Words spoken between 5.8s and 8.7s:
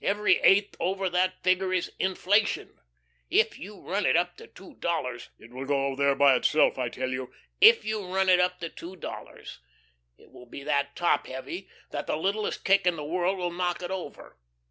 there of itself, I tell you."" if you run it up to